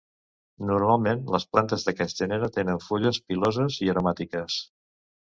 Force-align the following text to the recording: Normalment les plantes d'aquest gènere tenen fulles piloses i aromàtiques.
Normalment 0.71 1.21
les 1.35 1.45
plantes 1.51 1.87
d'aquest 1.89 2.19
gènere 2.23 2.51
tenen 2.59 2.83
fulles 2.89 3.23
piloses 3.31 3.81
i 3.89 3.95
aromàtiques. 3.97 4.63